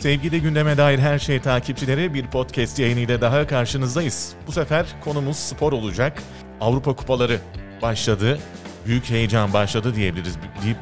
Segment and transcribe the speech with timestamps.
[0.00, 4.32] Sevgili gündeme dair her şey takipçileri bir podcast yayınıyla daha karşınızdayız.
[4.46, 6.22] Bu sefer konumuz spor olacak.
[6.60, 7.38] Avrupa kupaları
[7.82, 8.38] başladı.
[8.86, 10.38] Büyük heyecan başladı diyebiliriz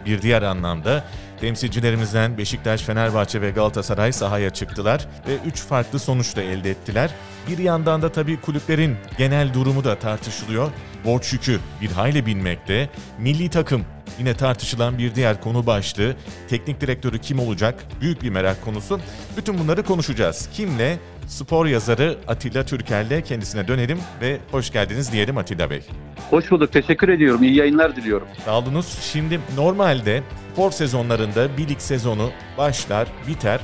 [0.07, 1.05] bir diğer anlamda.
[1.41, 7.11] Temsilcilerimizden Beşiktaş, Fenerbahçe ve Galatasaray sahaya çıktılar ve 3 farklı sonuç da elde ettiler.
[7.49, 10.71] Bir yandan da tabii kulüplerin genel durumu da tartışılıyor.
[11.05, 12.91] Borç yükü bir hayli binmekte.
[13.19, 13.85] Milli takım
[14.19, 16.17] Yine tartışılan bir diğer konu başlığı
[16.49, 17.85] teknik direktörü kim olacak?
[18.01, 19.01] Büyük bir merak konusu.
[19.37, 20.49] Bütün bunları konuşacağız.
[20.53, 20.99] Kimle?
[21.27, 25.83] Spor yazarı Atilla Türkel'le kendisine dönelim ve hoş geldiniz diyelim Atilla Bey.
[26.31, 26.73] Hoş bulduk.
[26.73, 27.43] Teşekkür ediyorum.
[27.43, 28.27] İyi yayınlar diliyorum.
[28.45, 28.99] Sağ olunuz.
[29.13, 33.61] Şimdi normalde spor sezonlarında bir lig sezonu başlar, biter.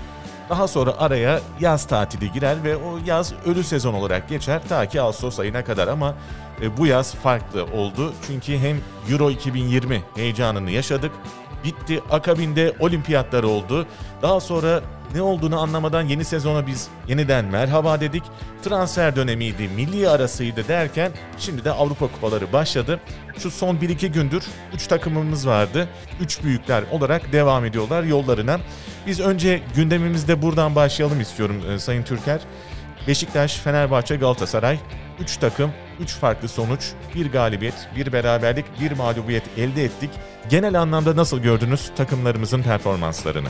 [0.48, 5.00] Daha sonra araya yaz tatili girer ve o yaz ölü sezon olarak geçer ta ki
[5.00, 6.14] Ağustos ayına kadar ama
[6.62, 8.12] e, bu yaz farklı oldu.
[8.26, 8.76] Çünkü hem
[9.10, 11.12] Euro 2020 heyecanını yaşadık.
[11.64, 12.02] Bitti.
[12.10, 13.86] Akabinde olimpiyatlar oldu.
[14.22, 14.82] Daha sonra
[15.14, 18.22] ne olduğunu anlamadan yeni sezona biz yeniden merhaba dedik.
[18.62, 23.00] Transfer dönemiydi, milli arasıydı derken şimdi de Avrupa Kupaları başladı.
[23.38, 25.88] Şu son 1-2 gündür 3 takımımız vardı.
[26.20, 28.60] 3 büyükler olarak devam ediyorlar yollarına.
[29.06, 32.40] Biz önce gündemimizde buradan başlayalım istiyorum e, Sayın Türker.
[33.08, 34.78] Beşiktaş, Fenerbahçe, Galatasaray
[35.20, 35.70] 3 takım,
[36.00, 40.10] 3 farklı sonuç, bir galibiyet, bir beraberlik, bir mağlubiyet elde ettik.
[40.50, 43.48] Genel anlamda nasıl gördünüz takımlarımızın performanslarını?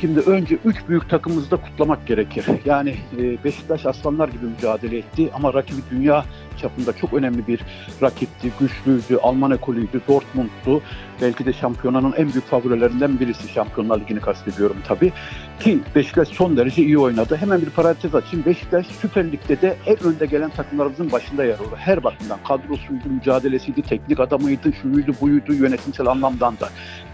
[0.00, 2.44] Şimdi önce üç büyük takımımızı da kutlamak gerekir.
[2.64, 6.24] Yani e, Beşiktaş aslanlar gibi mücadele etti ama rakibi dünya
[6.58, 7.60] çapında çok önemli bir
[8.02, 10.82] rakipti, güçlüydü, Alman ekolüydü, Dortmund'tu.
[11.22, 15.12] Belki de şampiyonanın en büyük favorilerinden birisi Şampiyonlar Ligi'ni kastediyorum tabii.
[15.60, 17.36] Ki Beşiktaş son derece iyi oynadı.
[17.36, 18.46] Hemen bir parantez açayım.
[18.46, 21.76] Beşiktaş Süper Lig'de de en önde gelen takımlarımızın başında yer alıyor.
[21.76, 26.68] Her bakımdan kadrosuydu, mücadelesiydi, teknik adamıydı, şuydu, buydu, yönetimsel anlamdan da.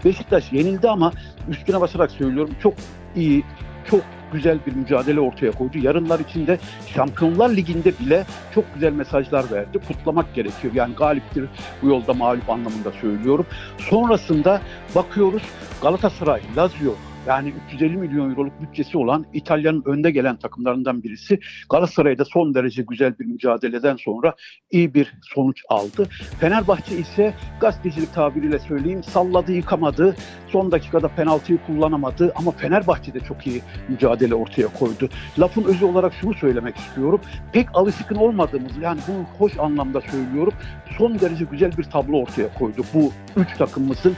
[0.05, 1.11] Beşiktaş yenildi ama
[1.49, 2.73] üstüne basarak söylüyorum çok
[3.15, 3.43] iyi,
[3.89, 4.01] çok
[4.33, 5.77] güzel bir mücadele ortaya koydu.
[5.77, 6.59] Yarınlar içinde
[6.95, 9.79] Şampiyonlar Ligi'nde bile çok güzel mesajlar verdi.
[9.87, 10.73] Kutlamak gerekiyor.
[10.73, 11.45] Yani galiptir
[11.81, 13.45] bu yolda mağlup anlamında söylüyorum.
[13.77, 14.61] Sonrasında
[14.95, 15.43] bakıyoruz
[15.81, 16.95] Galatasaray, Lazio,
[17.27, 21.39] yani 350 milyon euroluk bütçesi olan İtalya'nın önde gelen takımlarından birisi.
[21.69, 24.35] Galatasaray'da son derece güzel bir mücadeleden sonra
[24.71, 26.07] iyi bir sonuç aldı.
[26.39, 30.15] Fenerbahçe ise gazetecilik tabiriyle söyleyeyim salladı yıkamadı.
[30.47, 35.09] Son dakikada penaltıyı kullanamadı ama Fenerbahçe de çok iyi mücadele ortaya koydu.
[35.39, 37.21] Lafın özü olarak şunu söylemek istiyorum.
[37.53, 40.53] Pek alışkın olmadığımız yani bunu hoş anlamda söylüyorum.
[40.97, 42.81] Son derece güzel bir tablo ortaya koydu.
[42.93, 44.15] Bu üç takımımızın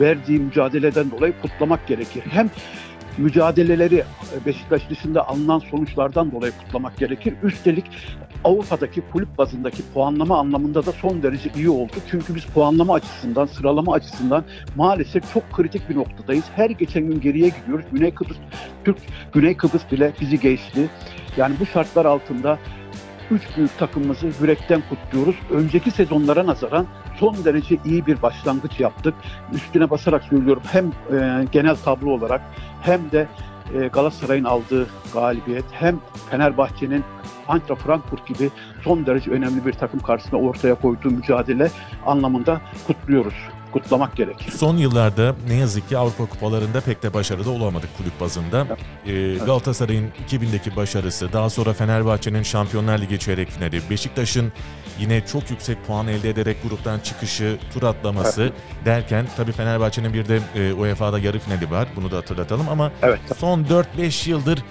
[0.00, 2.22] verdiği mücadeleden dolayı kutlamak gerekir.
[2.30, 2.43] Hem
[3.18, 7.34] mücadeleleri e, Beşiktaş dışında alınan sonuçlardan dolayı kutlamak gerekir.
[7.42, 7.84] Üstelik
[8.44, 11.92] Avrupa'daki kulüp bazındaki puanlama anlamında da son derece iyi oldu.
[12.10, 14.44] Çünkü biz puanlama açısından, sıralama açısından
[14.76, 16.44] maalesef çok kritik bir noktadayız.
[16.56, 17.86] Her geçen gün geriye gidiyoruz.
[17.92, 18.36] Güney Kıbrıs,
[18.84, 18.96] Türk
[19.32, 20.90] Güney Kıbrıs bile bizi geçti.
[21.36, 22.58] Yani bu şartlar altında
[23.30, 25.36] üç büyük takımımızı yürekten kutluyoruz.
[25.50, 26.86] Önceki sezonlara nazaran
[27.20, 29.14] son derece iyi bir başlangıç yaptık.
[29.52, 32.40] Üstüne basarak söylüyorum hem e, genel tablo olarak
[32.82, 33.28] hem de
[33.74, 35.98] e, Galatasaray'ın aldığı galibiyet hem
[36.30, 37.04] Fenerbahçe'nin
[37.52, 38.50] Eintracht Frankfurt gibi
[38.84, 41.70] son derece önemli bir takım karşısında ortaya koyduğu mücadele
[42.06, 43.34] anlamında kutluyoruz
[43.74, 44.50] kutlamak gerekir.
[44.50, 48.66] Son yıllarda ne yazık ki Avrupa kupalarında pek de başarılı olamadık kulüp bazında.
[49.06, 54.52] Ee, Galatasaray'ın 2000'deki başarısı, daha sonra Fenerbahçe'nin Şampiyonlar Ligi çeyrek finali, Beşiktaş'ın
[54.98, 58.52] yine çok yüksek puan elde ederek gruptan çıkışı, tur atlaması evet.
[58.84, 61.88] derken tabii Fenerbahçe'nin bir de e, UEFA'da yarı finali var.
[61.96, 63.20] Bunu da hatırlatalım ama evet.
[63.36, 63.64] son
[63.98, 64.62] 4-5 yıldır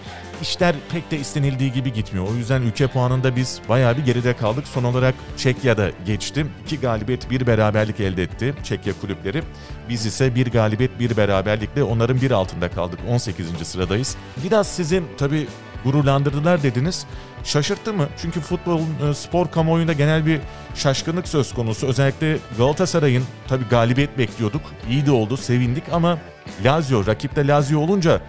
[0.42, 2.28] işler pek de istenildiği gibi gitmiyor.
[2.32, 4.68] O yüzden ülke puanında biz bayağı bir geride kaldık.
[4.68, 6.46] Son olarak Çekya'da geçti.
[6.66, 9.44] İki galibiyet, bir beraberlik elde etti Çekya kulüpleri.
[9.90, 13.00] Biz ise bir galibiyet, bir beraberlikle onların bir altında kaldık.
[13.10, 13.48] 18.
[13.68, 14.16] sıradayız.
[14.44, 15.48] Biraz sizin tabii
[15.84, 17.06] gururlandırdılar dediniz.
[17.44, 18.08] Şaşırttı mı?
[18.22, 20.40] Çünkü futbol, e, spor kamuoyunda genel bir
[20.76, 21.88] şaşkınlık söz konusu.
[21.88, 24.62] Özellikle Galatasaray'ın tabii galibiyet bekliyorduk.
[24.90, 26.18] İyi de oldu, sevindik ama
[26.64, 28.22] Lazio, rakipte Lazio olunca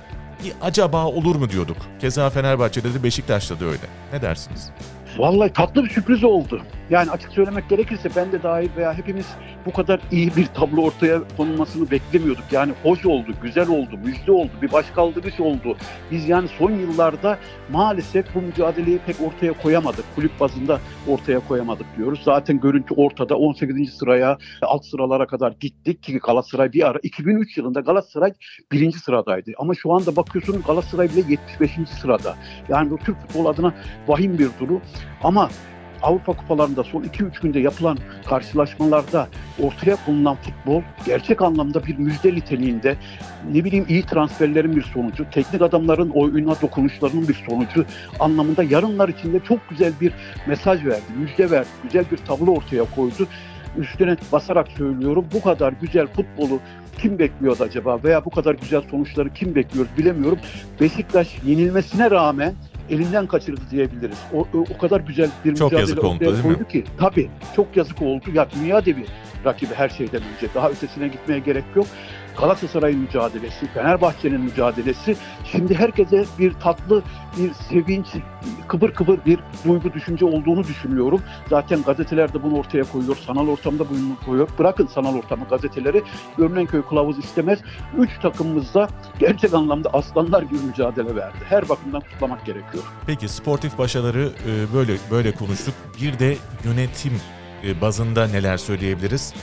[0.63, 1.77] acaba olur mu diyorduk.
[2.01, 3.87] Keza Fenerbahçe'de de Beşiktaş'ta da öyle.
[4.13, 4.71] Ne dersiniz?
[5.19, 6.63] Vallahi tatlı bir sürpriz oldu.
[6.91, 9.27] Yani açık söylemek gerekirse ben de dahil veya hepimiz
[9.67, 12.45] bu kadar iyi bir tablo ortaya konulmasını beklemiyorduk.
[12.53, 15.77] Yani hoş oldu, güzel oldu, müjde oldu, bir başkaldırış oldu.
[16.11, 17.39] Biz yani son yıllarda
[17.73, 20.05] maalesef bu mücadeleyi pek ortaya koyamadık.
[20.15, 22.21] Kulüp bazında ortaya koyamadık diyoruz.
[22.25, 23.95] Zaten görüntü ortada 18.
[23.95, 28.33] sıraya, alt sıralara kadar gittik ki Galatasaray bir ara 2003 yılında Galatasaray
[28.73, 29.53] birinci sıradaydı.
[29.59, 31.71] Ama şu anda bakıyorsun Galatasaray bile 75.
[32.01, 32.35] sırada.
[32.69, 33.75] Yani bu Türk futbol adına
[34.09, 34.81] vahim bir durum.
[35.23, 35.49] Ama
[36.05, 39.29] Avrupa kupalarında son 2-3 günde yapılan karşılaşmalarda
[39.63, 42.97] ortaya konulan futbol gerçek anlamda bir müjde niteliğinde
[43.53, 47.85] ne bileyim iyi transferlerin bir sonucu, teknik adamların oyuna dokunuşlarının bir sonucu
[48.21, 50.13] anlamında yarınlar içinde çok güzel bir
[50.47, 53.29] mesaj verdi, müjde verdi, güzel bir tablo ortaya koydu.
[53.79, 56.61] Üstüne basarak söylüyorum bu kadar güzel futbolu
[56.99, 60.39] kim bekliyordu acaba veya bu kadar güzel sonuçları kim bekliyor bilemiyorum.
[60.81, 62.55] Beşiktaş yenilmesine rağmen
[62.91, 64.19] elinden kaçırdı diyebiliriz.
[64.33, 66.85] O, o, kadar güzel bir çok mücadele yazık oldu, koydu ki.
[66.99, 68.25] Tabii çok yazık oldu.
[68.35, 69.07] Ya dünya devi
[69.45, 70.55] rakibi her şeyden önce.
[70.55, 71.87] Daha ötesine gitmeye gerek yok.
[72.39, 75.17] Galatasaray'ın mücadelesi, Fenerbahçe'nin mücadelesi.
[75.53, 77.03] Şimdi herkese bir tatlı,
[77.39, 78.07] bir sevinç,
[78.69, 81.23] kıbır kıbır bir duygu düşünce olduğunu düşünüyorum.
[81.51, 84.49] Zaten gazeteler de bunu ortaya koyuyor, sanal ortamda bunu koyuyor.
[84.59, 86.03] Bırakın sanal ortamı gazeteleri,
[86.39, 87.59] görünen köy kılavuz istemez.
[87.99, 88.89] Üç takımımız da
[89.19, 91.37] gerçek anlamda aslanlar gibi mücadele verdi.
[91.49, 92.85] Her bakımdan kutlamak gerekiyor.
[93.07, 95.75] Peki sportif başarıları e, böyle böyle konuştuk.
[96.03, 97.13] Bir de yönetim
[97.65, 99.35] e, bazında neler söyleyebiliriz?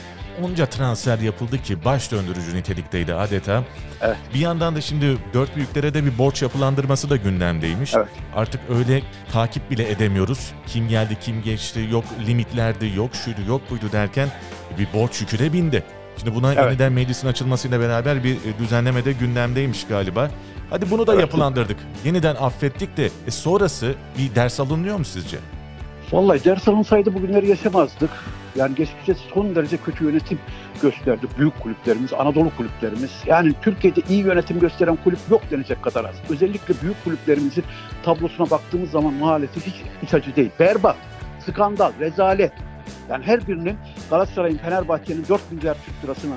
[0.42, 3.62] Onca transfer yapıldı ki baş döndürücü nitelikteydi adeta.
[4.00, 4.16] Evet.
[4.34, 7.94] Bir yandan da şimdi dört büyüklere de bir borç yapılandırması da gündemdeymiş.
[7.94, 8.08] Evet.
[8.36, 9.02] Artık öyle
[9.32, 10.52] takip bile edemiyoruz.
[10.66, 14.28] Kim geldi, kim geçti, yok limitlerdi, yok şuydu, yok buydu derken
[14.78, 15.82] bir borç yükü de bindi.
[16.18, 16.64] Şimdi buna Evet.
[16.64, 20.30] yeniden meclisin açılmasıyla beraber bir e, düzenleme de gündemdeymiş galiba.
[20.70, 21.20] Hadi bunu da Evet.
[21.22, 21.76] yapılandırdık.
[22.04, 25.36] Yeniden affettik de e, sonrası bir ders alınıyor mu sizce?
[26.12, 28.10] Vallahi ders alınsaydı bugünleri yaşamazdık.
[28.56, 30.38] Yani geçmişte son derece kötü yönetim
[30.82, 33.10] gösterdi büyük kulüplerimiz, Anadolu kulüplerimiz.
[33.26, 36.14] Yani Türkiye'de iyi yönetim gösteren kulüp yok denecek kadar az.
[36.30, 37.64] Özellikle büyük kulüplerimizin
[38.02, 40.50] tablosuna baktığımız zaman maalesef hiç iç acı değil.
[40.60, 40.96] Berbat,
[41.46, 42.52] skandal, rezalet.
[43.10, 43.76] Yani her birinin
[44.10, 46.34] Galatasaray'ın, Fenerbahçe'nin 4 milyar Türk lirasına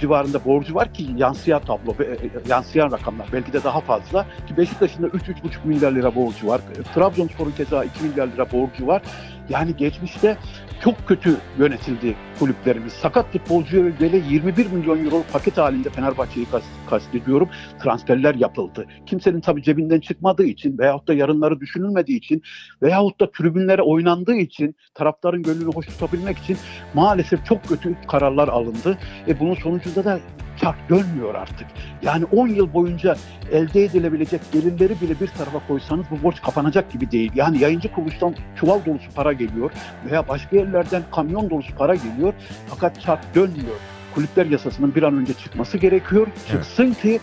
[0.00, 4.26] civarında borcu var ki yansıyan tablo, e, e, yansıyan rakamlar belki de daha fazla.
[4.48, 6.60] Ki Beşiktaş'ın da 3-3,5 milyar lira borcu var.
[6.94, 9.02] Trabzonspor'un keza 2 milyar lira borcu var.
[9.48, 10.36] Yani geçmişte
[10.84, 12.92] çok kötü yönetildi kulüplerimiz.
[12.92, 17.48] Sakat futbolcuya böyle 21 milyon euro paket halinde Fenerbahçe'yi kast, kastediyorum.
[17.82, 18.86] Transferler yapıldı.
[19.06, 22.42] Kimsenin tabii cebinden çıkmadığı için veyahut da yarınları düşünülmediği için
[22.82, 26.56] veyahut da tribünlere oynandığı için taraftarın gönlünü hoş tutabilmek için
[26.94, 28.98] maalesef çok kötü kararlar alındı.
[29.28, 30.20] E bunun sonucunda da
[30.60, 31.66] çark dönmüyor artık.
[32.02, 33.16] Yani 10 yıl boyunca
[33.52, 37.32] elde edilebilecek gelirleri bile bir tarafa koysanız bu borç kapanacak gibi değil.
[37.34, 39.70] Yani yayıncı kuruluştan çuval dolusu para geliyor
[40.10, 42.34] veya başka yerlerden kamyon dolusu para geliyor
[42.66, 43.76] fakat çark dönmüyor.
[44.14, 46.26] Kulüpler yasasının bir an önce çıkması gerekiyor.
[46.50, 47.20] Çıksın ki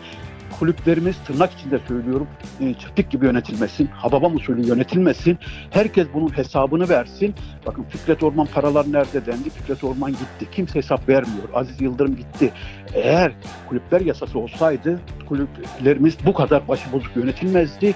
[0.59, 2.27] kulüplerimiz tırnak içinde söylüyorum
[2.61, 5.38] e, çiftlik gibi yönetilmesin, hababam usulü yönetilmesin.
[5.69, 7.35] Herkes bunun hesabını versin.
[7.65, 9.49] Bakın Fikret Orman paralar nerede dendi?
[9.49, 10.51] Fikret Orman gitti.
[10.51, 11.49] Kimse hesap vermiyor.
[11.53, 12.53] Aziz Yıldırım gitti.
[12.94, 13.31] Eğer
[13.69, 17.95] kulüpler yasası olsaydı kulüplerimiz bu kadar başıbozuk yönetilmezdi.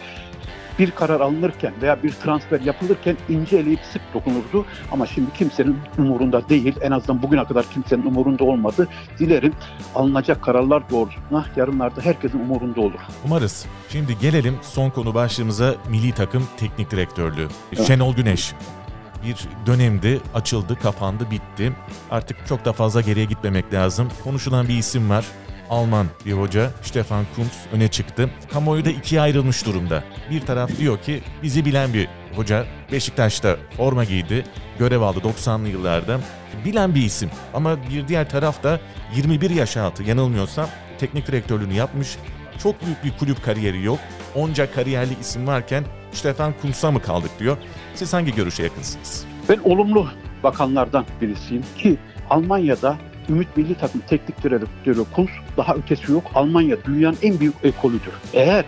[0.80, 4.66] Bir karar alınırken veya bir transfer yapılırken ince eleyip sık dokunurdu.
[4.92, 6.76] Ama şimdi kimsenin umurunda değil.
[6.82, 8.88] En azından bugüne kadar kimsenin umurunda olmadı.
[9.20, 9.54] Dilerim
[9.96, 13.00] alınacak kararlar doğrultusunda yarınlarda herkesin umurunda olur.
[13.26, 13.66] Umarız.
[13.90, 17.48] Şimdi gelelim son konu başlığımıza milli takım teknik direktörlüğü.
[17.88, 18.54] Şenol Güneş
[19.26, 19.36] bir
[19.66, 21.74] dönemdi, açıldı, kapandı, bitti.
[22.12, 24.10] Artık çok da fazla geriye gitmemek lazım.
[24.24, 25.26] Konuşulan bir isim var.
[25.72, 28.30] Alman bir hoca Stefan Kuntz öne çıktı.
[28.54, 30.04] Kamuoyu da ikiye ayrılmış durumda.
[30.32, 34.44] Bir taraf diyor ki bizi bilen bir hoca Beşiktaş'ta forma giydi,
[34.80, 36.20] görev aldı 90'lı yıllarda.
[36.66, 38.80] Bilen bir isim ama bir diğer taraf da
[39.16, 40.68] 21 yaş altı yanılmıyorsam
[41.00, 42.18] teknik direktörlüğünü yapmış.
[42.64, 44.00] Çok büyük bir kulüp kariyeri yok.
[44.36, 47.58] Onca kariyerli isim varken Stefan Kuntz'a mı kaldık diyor.
[47.96, 49.26] Siz hangi görüşe yakınsınız?
[49.50, 50.08] Ben olumlu
[50.44, 51.98] bakanlardan birisiyim ki
[52.30, 52.98] Almanya'da
[53.30, 56.24] Ümit Milli Takım Teknik Direktörü Kunz daha ötesi yok.
[56.36, 58.14] Almanya dünyanın en büyük ekolüdür.
[58.34, 58.66] Eğer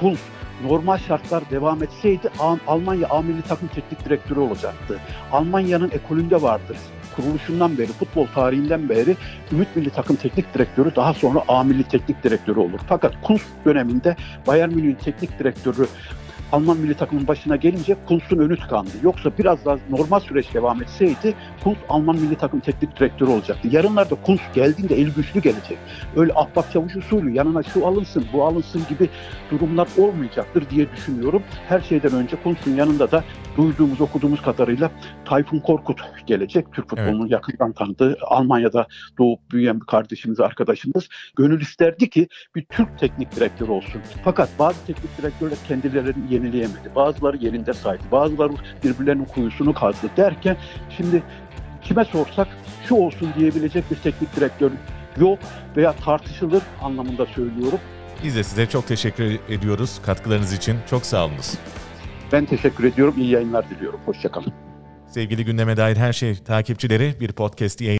[0.00, 0.18] Kunz
[0.64, 4.98] normal şartlar devam etseydi Al- Almanya A Takım Teknik Direktörü olacaktı.
[5.32, 6.76] Almanya'nın ekolünde vardır.
[7.16, 9.16] Kuruluşundan beri, futbol tarihinden beri
[9.52, 12.80] Ümit Milli Takım Teknik Direktörü daha sonra A Teknik Direktörü olur.
[12.88, 15.86] Fakat Kunz döneminde Bayern Münih'in teknik direktörü
[16.52, 18.90] Alman milli takımın başına gelince Kuntz'un önü tıkandı.
[19.02, 23.68] Yoksa biraz daha normal süreç devam etseydi Kuntz Alman milli takım teknik direktörü olacaktı.
[23.70, 25.78] Yarınlarda Kuntz geldiğinde el güçlü gelecek.
[26.16, 29.08] Öyle ahbap çavuş usulü yanına şu alınsın bu alınsın gibi
[29.50, 31.42] durumlar olmayacaktır diye düşünüyorum.
[31.68, 33.24] Her şeyden önce Kuntz'un yanında da
[33.56, 34.90] duyduğumuz okuduğumuz kadarıyla
[35.24, 36.72] Tayfun Korkut gelecek.
[36.72, 38.86] Türk futbolunun yakından tanıdığı Almanya'da
[39.18, 41.08] doğup büyüyen bir kardeşimiz arkadaşımız.
[41.36, 44.02] Gönül isterdi ki bir Türk teknik direktör olsun.
[44.24, 46.94] Fakat bazı teknik direktörler kendilerini yenileyemedi.
[46.94, 48.02] Bazıları yerinde saydı.
[48.12, 48.52] Bazıları
[48.84, 50.56] birbirlerinin kuyusunu kazdı derken
[50.96, 51.22] şimdi
[51.82, 52.48] kime sorsak
[52.88, 54.70] şu olsun diyebilecek bir teknik direktör
[55.20, 55.38] yok
[55.76, 57.78] veya tartışılır anlamında söylüyorum.
[58.24, 60.76] Biz de size çok teşekkür ediyoruz katkılarınız için.
[60.90, 61.54] Çok sağ olunuz.
[62.32, 63.14] Ben teşekkür ediyorum.
[63.18, 64.00] İyi yayınlar diliyorum.
[64.06, 64.52] Hoşçakalın.
[65.06, 67.90] Sevgili gündeme dair her şey takipçileri bir podcast yayın